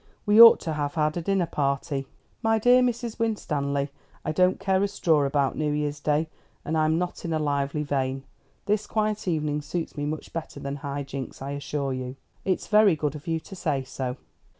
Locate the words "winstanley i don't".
3.19-4.59